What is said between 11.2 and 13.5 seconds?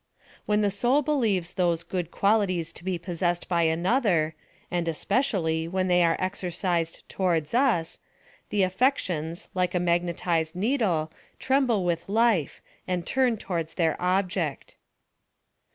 tremble with life, and turn